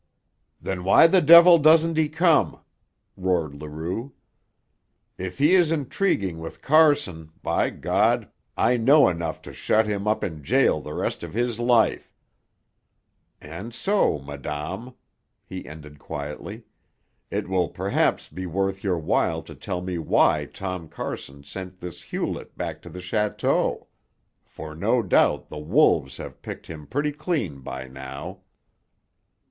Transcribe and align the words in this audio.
"Then 0.59 0.83
why 0.83 1.05
the 1.05 1.21
devil 1.21 1.59
doesn't 1.59 1.95
he 1.95 2.09
come?" 2.09 2.59
roared 3.15 3.53
Leroux. 3.53 4.13
"If 5.19 5.37
he 5.37 5.53
is 5.53 5.71
intriguing 5.71 6.39
with 6.39 6.59
Carson, 6.63 7.29
by 7.43 7.69
God, 7.69 8.27
I 8.57 8.77
know 8.77 9.07
enough 9.07 9.43
to 9.43 9.53
shut 9.53 9.85
him 9.85 10.07
up 10.07 10.23
in 10.23 10.41
jail 10.43 10.81
the 10.81 10.95
rest 10.95 11.21
of 11.21 11.35
his 11.35 11.59
life. 11.59 12.15
And 13.39 13.75
so, 13.75 14.17
madame," 14.17 14.95
he 15.45 15.67
ended 15.67 15.99
quietly, 15.99 16.63
"it 17.29 17.47
will 17.47 17.69
perhaps 17.69 18.27
be 18.27 18.47
worth 18.47 18.83
your 18.83 18.97
while 18.97 19.43
to 19.43 19.53
tell 19.53 19.81
me 19.81 19.99
why 19.99 20.45
Tom 20.51 20.87
Carson 20.89 21.43
sent 21.43 21.79
this 21.79 22.01
Hewlett 22.01 22.57
back 22.57 22.81
to 22.81 22.89
the 22.89 23.01
château; 23.01 23.85
for 24.43 24.73
no 24.73 25.03
doubt 25.03 25.49
the 25.49 25.59
wolves 25.59 26.17
have 26.17 26.41
picked 26.41 26.65
him 26.65 26.87
pretty 26.87 27.11
clean 27.11 27.59
by 27.59 27.87
now." 27.87 28.39